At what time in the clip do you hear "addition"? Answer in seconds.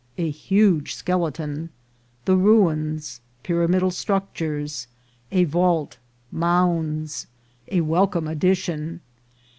8.27-9.01